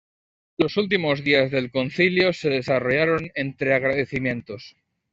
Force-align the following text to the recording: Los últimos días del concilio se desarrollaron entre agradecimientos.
Los 0.57 0.77
últimos 0.77 1.23
días 1.23 1.51
del 1.51 1.69
concilio 1.69 2.33
se 2.33 2.49
desarrollaron 2.49 3.29
entre 3.35 3.75
agradecimientos. 3.75 4.75